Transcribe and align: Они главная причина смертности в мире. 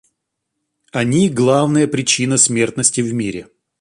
Они 0.91 1.29
главная 1.29 1.87
причина 1.87 2.37
смертности 2.37 3.01
в 3.01 3.13
мире. 3.13 3.49